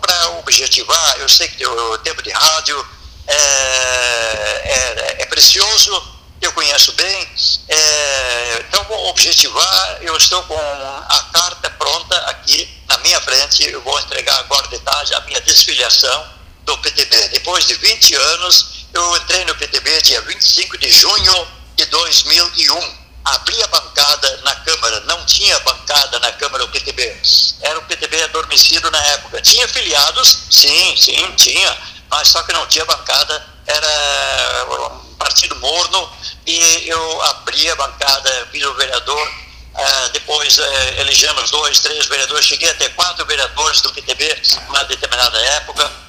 [0.00, 2.86] Para objetivar, eu sei que o tempo de rádio
[3.26, 6.02] é, é, é precioso,
[6.40, 7.28] eu conheço bem.
[7.68, 13.80] É, então, vou objetivar, eu estou com a carta pronta aqui na minha frente, eu
[13.82, 16.28] vou entregar agora de tarde a minha desfiliação
[16.64, 17.28] do PTB.
[17.28, 22.97] Depois de 20 anos, eu entrei no PTB dia 25 de junho de 2001
[23.34, 27.16] abri a bancada na Câmara, não tinha bancada na Câmara o PTB.
[27.62, 29.40] Era o PTB adormecido na época.
[29.40, 30.44] Tinha filiados?
[30.50, 31.76] Sim, sim, tinha.
[32.10, 34.66] Mas só que não tinha bancada, era
[35.04, 36.10] um partido morno
[36.46, 39.28] e eu abri a bancada, fiz o vereador.
[39.74, 40.62] Uh, depois uh,
[40.98, 46.07] elegemos dois, três vereadores, cheguei a ter quatro vereadores do PTB numa determinada época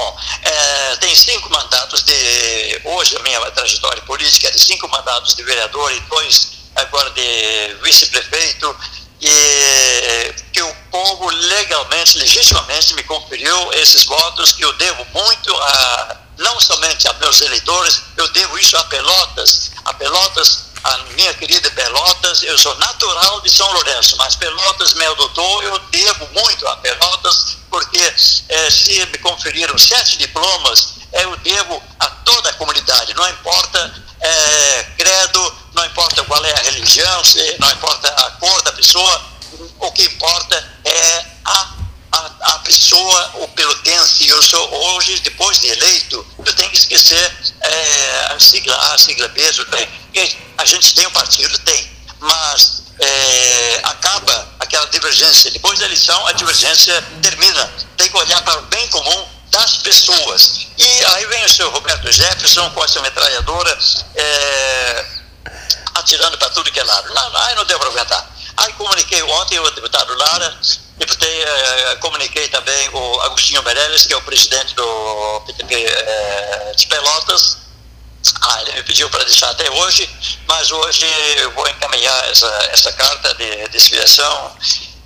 [0.00, 2.80] Bom, é, tem cinco mandatos de.
[2.84, 7.76] Hoje a minha trajetória política é de cinco mandatos de vereador e dois agora de
[7.82, 8.74] vice-prefeito,
[9.20, 16.16] e que o povo legalmente, legitimamente me conferiu esses votos que eu devo muito a
[16.38, 19.72] não somente a meus eleitores, eu devo isso a Pelotas.
[19.84, 25.04] A Pelotas a minha querida Pelotas, eu sou natural de São Lourenço, mas Pelotas me
[25.06, 28.14] adotou, eu devo muito a Pelotas, porque
[28.48, 34.82] é, se me conferiram sete diplomas, eu devo a toda a comunidade, não importa é,
[34.96, 37.22] credo, não importa qual é a religião,
[37.58, 39.22] não importa a cor da pessoa,
[39.78, 41.80] o que importa é a
[42.12, 47.32] a, a pessoa, o pelotense, eu sou hoje, depois de eleito, eu tenho que esquecer
[47.60, 49.42] é, a sigla A, a sigla B,
[50.58, 56.32] a gente tem um partido, tem, mas é, acaba aquela divergência, depois da eleição a
[56.32, 60.66] divergência termina, tem que olhar para o bem comum das pessoas.
[60.78, 63.78] E aí vem o senhor Roberto Jefferson com essa metralhadora
[64.14, 65.06] é,
[65.94, 67.12] atirando para tudo que é lado.
[67.12, 68.30] Lá, aí não deu para aguentar.
[68.56, 70.58] Aí comuniquei ontem o deputado Lara,
[70.98, 76.86] deputei, eh, comuniquei também o Agostinho Meirelles, que é o presidente do PTP eh, de
[76.86, 77.59] Pelotas.
[78.50, 80.10] Ah, ele me pediu para deixar até hoje,
[80.48, 81.06] mas hoje
[81.36, 84.56] eu vou encaminhar essa, essa carta de desfiliação,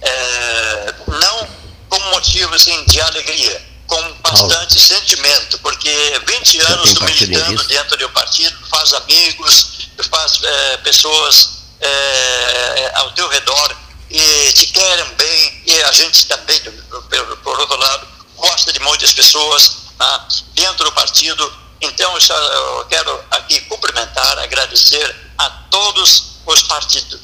[0.00, 1.48] eh, não
[1.90, 5.90] como motivo assim, de alegria, com bastante sentimento, porque
[6.26, 13.76] 20 anos militando dentro do partido, faz amigos, faz eh, pessoas é, ao teu redor
[14.10, 19.12] e te querem bem e a gente também, por, por outro lado, gosta de muitas
[19.12, 21.63] pessoas né, dentro do partido.
[21.84, 27.20] Então, eu quero aqui cumprimentar, agradecer a todos os partidos,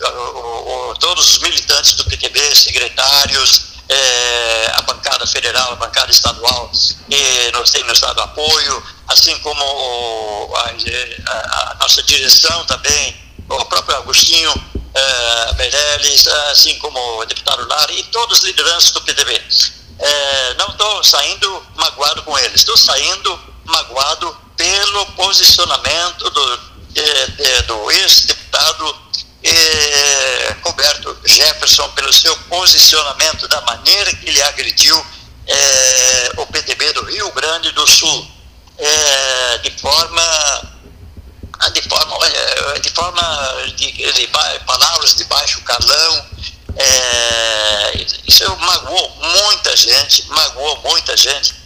[0.98, 6.70] todos os militantes do PTB, secretários, é, a bancada federal, a bancada estadual,
[7.08, 10.70] e nós temos nos dado apoio, assim como a,
[11.30, 13.16] a, a nossa direção também,
[13.48, 19.00] o próprio Agostinho uh, Meirelles, assim como o deputado Lara e todos os lideranças do
[19.00, 19.34] PDB.
[19.34, 26.60] Uh, eh, não estou saindo magoado com eles, estou saindo magoado pelo posicionamento do,
[27.66, 28.94] do ex-deputado
[29.42, 35.02] eh, Roberto Jefferson, pelo seu posicionamento, da maneira que ele agrediu
[35.46, 38.30] eh, o PDB do Rio Grande do Sul,
[38.76, 40.70] eh, de forma
[41.72, 42.18] de forma,
[42.80, 44.26] de, forma de, de
[44.66, 46.26] palavras de baixo calão.
[46.76, 51.59] É, isso magoou muita gente, magoou muita gente.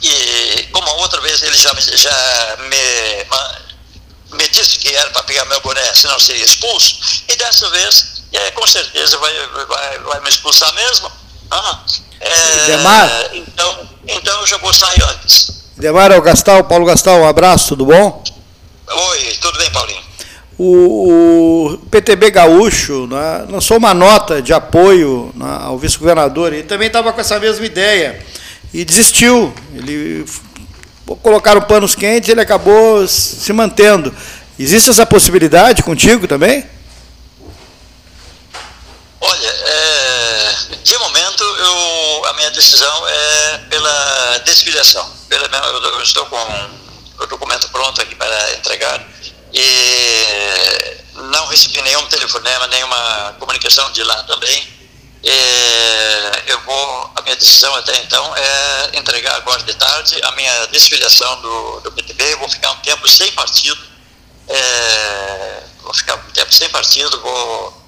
[0.00, 5.44] E como a outra vez ele já, já me, me disse que era para pegar
[5.46, 9.32] meu boné, senão seria expulso, e dessa vez, é, com certeza, vai,
[9.66, 11.10] vai, vai me expulsar mesmo.
[11.50, 11.80] Ah,
[12.20, 13.10] é, Demar?
[13.34, 15.62] Então, então eu já vou sair antes.
[15.76, 18.22] Demar é o Gastal, Paulo Gastal, um abraço, tudo bom?
[18.88, 20.02] Oi, tudo bem, Paulinho?
[20.58, 26.52] O, o PTB Gaúcho né, lançou uma nota de apoio né, ao vice-governador.
[26.52, 28.24] Ele também estava com essa mesma ideia
[28.72, 29.54] e desistiu.
[29.74, 30.24] Ele
[31.22, 34.14] colocaram panos quentes ele acabou se mantendo.
[34.58, 36.64] Existe essa possibilidade contigo também?
[39.20, 45.08] Olha, é, de momento eu, a minha decisão é pela desfiliação.
[45.28, 46.36] Pela, eu estou com
[47.18, 49.04] o documento pronto aqui para entregar
[49.52, 54.71] e não recebi nenhum telefonema, nenhuma comunicação de lá também.
[55.24, 60.66] E eu vou, a minha decisão até então é entregar agora de tarde a minha
[60.66, 63.80] desfiliação do, do PTB, eu vou ficar um tempo sem partido,
[64.48, 67.82] é, vou ficar um tempo sem partido, vou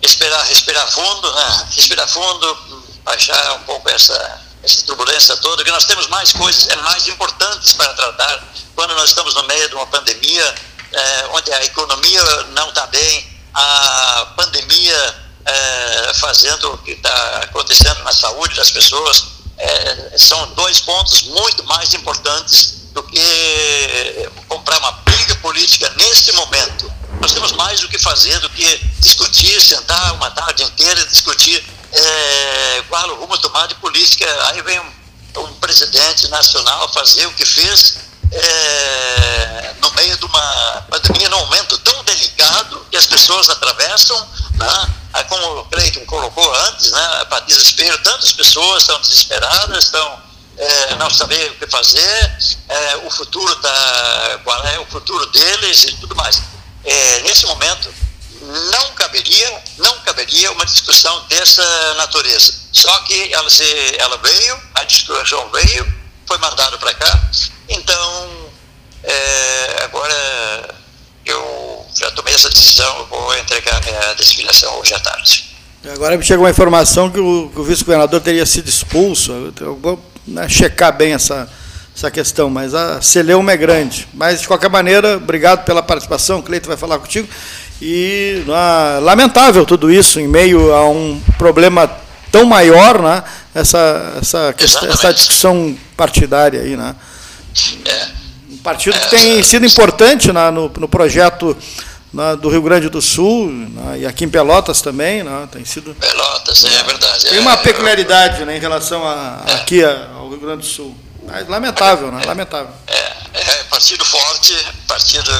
[0.00, 1.68] esperar, respirar fundo, né?
[1.74, 2.58] respirar fundo,
[3.04, 7.74] baixar um pouco essa, essa turbulência toda, que nós temos mais coisas, é mais importantes
[7.74, 8.42] para tratar
[8.74, 10.54] quando nós estamos no meio de uma pandemia,
[10.92, 18.02] é, onde a economia não está bem, a pandemia é, fazendo o que está acontecendo
[18.04, 19.24] na saúde das pessoas,
[19.56, 26.92] é, são dois pontos muito mais importantes do que comprar uma briga política nesse momento.
[27.20, 32.82] Nós temos mais o que fazer do que discutir, sentar uma tarde inteira discutir é,
[32.88, 34.26] qual o rumo tomar de política.
[34.48, 40.86] Aí vem um, um presidente nacional fazer o que fez é, no meio de uma
[40.90, 44.18] pandemia, num momento tão delicado que as pessoas atravessam,
[44.54, 44.88] né?
[45.12, 47.24] Ah, como o Cleiton colocou antes, né?
[47.28, 50.28] para desespero, tantas pessoas estão desesperadas, estão
[50.58, 52.36] é, não sabem o que fazer,
[52.68, 56.42] é, o futuro tá, qual é o futuro deles e tudo mais.
[56.84, 57.94] É, nesse momento,
[58.72, 62.54] não caberia, não caberia uma discussão dessa natureza.
[62.72, 63.64] Só que ela, se,
[63.98, 65.94] ela veio, a discussão veio,
[66.26, 67.30] foi mandada para cá,
[67.68, 68.30] então
[69.02, 70.74] é, agora
[71.24, 75.44] eu já tomei essa decisão, vou entregar minha desfiliação hoje à tarde.
[75.92, 79.52] Agora me chegou uma informação que o, o vice-governador teria sido expulso.
[79.60, 81.48] Eu vou né, checar bem essa,
[81.96, 84.08] essa questão, mas a celeuma é grande.
[84.12, 87.28] Mas, de qualquer maneira, obrigado pela participação, Cleito vai falar contigo.
[87.80, 91.90] E ah, lamentável tudo isso, em meio a um problema
[92.30, 93.22] tão maior, né,
[93.54, 94.54] essa, essa,
[94.88, 96.76] essa discussão partidária aí.
[96.76, 96.94] Né?
[97.84, 98.08] É.
[98.50, 101.56] Um partido que tem sido importante né, no, no projeto
[102.12, 105.94] né, do Rio Grande do Sul né, e aqui em Pelotas também, tem sido.
[105.94, 107.26] Pelotas, é verdade.
[107.26, 109.54] Tem uma peculiaridade né, em relação a, é.
[109.54, 110.96] aqui ao Rio Grande do Sul.
[111.26, 112.24] Mas lamentável, né?
[112.24, 112.72] Lamentável.
[112.86, 114.54] É, é partido forte,
[114.86, 115.30] partido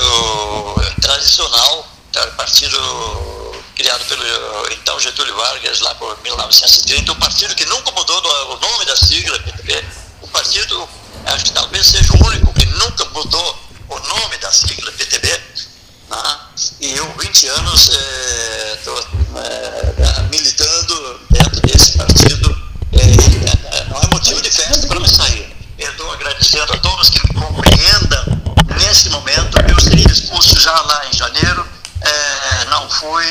[1.00, 1.88] tradicional,
[2.36, 2.78] partido
[3.74, 4.22] criado pelo
[4.72, 8.16] então Getúlio Vargas lá por 1930, um partido que nunca mudou
[8.50, 9.38] o nome da sigla
[10.20, 10.88] um partido,
[11.34, 13.58] acho que talvez seja o único que nunca mudou
[13.88, 16.38] o nome da sigla PTB, né?
[16.80, 17.90] e eu, 20 anos,
[18.74, 18.98] estou
[19.36, 22.56] é, é, militando dentro desse partido,
[22.92, 25.54] é, não é motivo de festa para me sair.
[25.78, 28.24] Eu estou agradecendo a todos que compreendam
[28.76, 29.58] nesse momento.
[29.68, 31.66] Eu seria expulso já lá em janeiro,
[32.00, 33.26] é, não fui,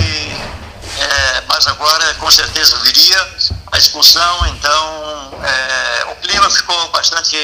[1.48, 3.28] mas agora com certeza viria
[3.72, 5.32] a expulsão, então
[6.50, 7.38] ficou bastante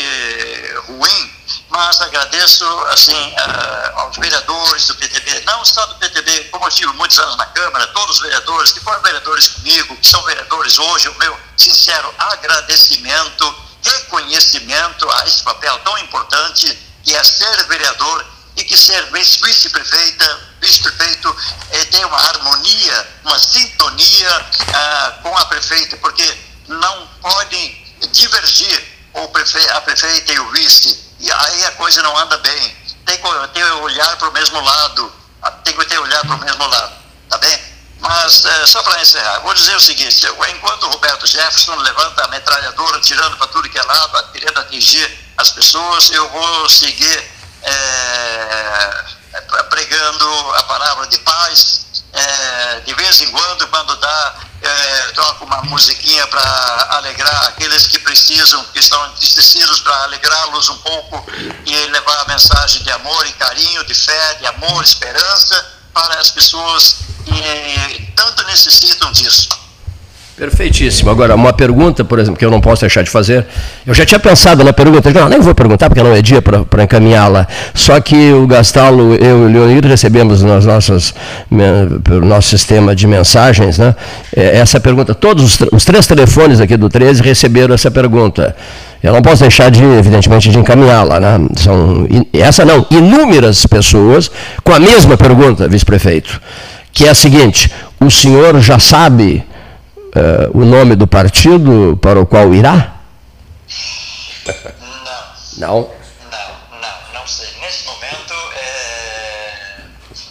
[0.87, 1.33] ruim
[1.73, 3.33] mas agradeço assim
[3.95, 7.87] aos vereadores do PTB, não só do PTB, como eu tive muitos anos na Câmara,
[7.87, 13.55] todos os vereadores que foram vereadores comigo, que são vereadores hoje, o meu sincero agradecimento,
[13.81, 21.35] reconhecimento a esse papel tão importante que é ser vereador e que ser vice-prefeita, vice-prefeito
[21.71, 29.27] eh, tem uma harmonia, uma sintonia ah, com a prefeita, porque não podem divergir o
[29.29, 32.77] prefe a prefeita e o vice e aí a coisa não anda bem.
[33.05, 35.13] Tem que ter olhar para o mesmo lado,
[35.63, 36.93] tem que ter olhar para o mesmo lado,
[37.29, 37.59] tá bem?
[37.99, 42.27] Mas é, só para encerrar, vou dizer o seguinte: enquanto o Roberto Jefferson levanta a
[42.27, 47.31] metralhadora, tirando para tudo que é lado, querendo atingir as pessoas, eu vou seguir
[47.61, 49.05] é,
[49.69, 51.85] pregando a palavra de paz.
[52.13, 57.97] É, de vez em quando, quando dá, é, toco uma musiquinha para alegrar aqueles que
[57.99, 61.25] precisam, que estão entristecidos, para alegrá-los um pouco
[61.65, 66.29] e levar a mensagem de amor e carinho, de fé, de amor, esperança para as
[66.29, 69.62] pessoas que tanto necessitam disso.
[70.35, 71.11] Perfeitíssimo.
[71.11, 73.45] Agora, uma pergunta, por exemplo, que eu não posso deixar de fazer.
[73.85, 76.83] Eu já tinha pensado na pergunta, não, nem vou perguntar porque não é dia para
[76.83, 77.47] encaminhá-la.
[77.73, 81.13] Só que o Gastalo, eu e o Leonir recebemos nas nossas,
[82.03, 83.95] pelo nosso sistema de mensagens, né,
[84.35, 85.13] é, essa pergunta.
[85.13, 88.55] Todos os, os três telefones aqui do 13 receberam essa pergunta.
[89.03, 91.19] Eu não posso deixar de, evidentemente, de encaminhá-la.
[91.19, 91.47] Né?
[91.57, 94.31] São, essa não, inúmeras pessoas
[94.63, 96.41] com a mesma pergunta, vice-prefeito,
[96.91, 99.43] que é a seguinte: o senhor já sabe
[100.15, 102.95] uh, o nome do partido para o qual irá?
[105.57, 105.57] Não.
[105.57, 105.89] Não?
[106.31, 107.47] Não, não, não sei.
[107.61, 109.81] Nesse momento, é,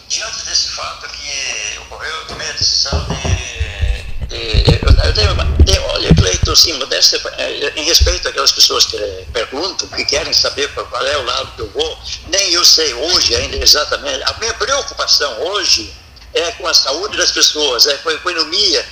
[0.09, 4.27] diante desse fato que ocorreu, eu tomei a decisão de.
[4.27, 8.99] de eu, tenho, tenho, olha, Cleiton, sim, modéstia, é, em respeito àquelas pessoas que
[9.33, 11.99] perguntam, que querem saber qual é o lado que eu vou,
[12.29, 14.23] nem eu sei hoje ainda exatamente.
[14.25, 15.95] A minha preocupação hoje
[16.43, 18.87] é com a saúde das pessoas, é com a economia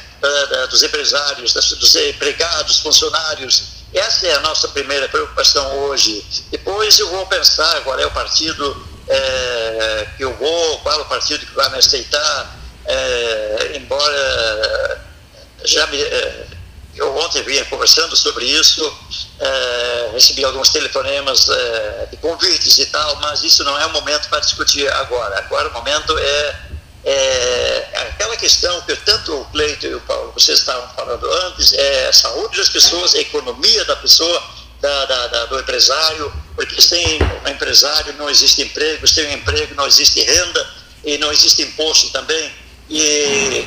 [0.71, 3.63] dos empresários, dos empregados, funcionários.
[3.95, 6.25] Essa é a nossa primeira preocupação hoje.
[6.51, 11.07] Depois eu vou pensar qual é o partido é, que eu vou, qual é o
[11.07, 15.01] partido que vai me aceitar, é, embora
[15.65, 15.99] já me,
[16.95, 18.99] eu ontem vinha conversando sobre isso,
[19.39, 24.29] é, recebi alguns telefonemas é, de convites e tal, mas isso não é o momento
[24.29, 25.39] para discutir agora.
[25.39, 26.57] Agora o momento é,
[27.13, 32.09] é aquela questão que tanto o Cleito e o Paulo, vocês estavam falando antes, é
[32.09, 34.43] a saúde das pessoas, a economia da pessoa,
[34.81, 37.19] da, da, da, do empresário, porque sem
[37.51, 40.71] empresário não existe emprego, sem emprego não existe renda
[41.05, 42.53] e não existe imposto também.
[42.89, 43.67] E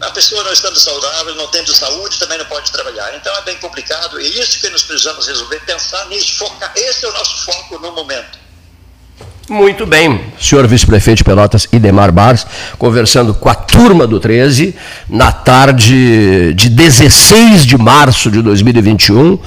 [0.00, 3.14] a pessoa não estando saudável, não tendo saúde, também não pode trabalhar.
[3.14, 6.72] Então é bem complicado e isso que nós precisamos resolver, pensar nisso, focar.
[6.76, 8.37] Esse é o nosso foco no momento.
[9.48, 12.46] Muito bem, senhor vice-prefeito de Pelotas, Idemar Bars,
[12.78, 14.74] conversando com a turma do 13,
[15.08, 19.38] na tarde de 16 de março de 2021,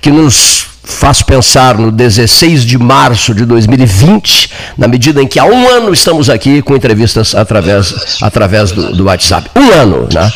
[0.00, 5.44] que nos faz pensar no 16 de março de 2020, na medida em que há
[5.44, 9.50] um ano estamos aqui com entrevistas através, através do, do WhatsApp.
[9.56, 10.32] Um ano, né?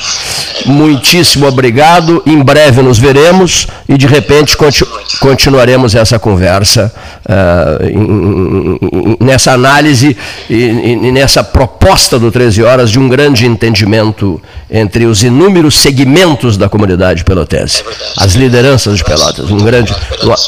[0.66, 2.22] Muitíssimo obrigado.
[2.26, 4.90] Em breve nos veremos e de repente continu,
[5.20, 6.92] continuaremos essa conversa
[7.24, 10.16] uh, em, em, nessa análise
[10.48, 14.40] e, e, nessa proposta do 13 horas de um grande entendimento
[14.70, 17.84] entre os inúmeros segmentos da comunidade pelotense,
[18.16, 19.50] as lideranças de Pelotas.
[19.50, 19.94] Um grande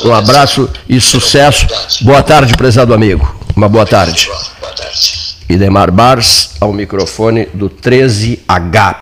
[0.05, 1.67] um abraço e sucesso.
[2.03, 3.35] Boa tarde, prezado amigo.
[3.55, 4.31] Uma boa tarde.
[5.49, 8.91] Idemar Bars, ao microfone do 13H.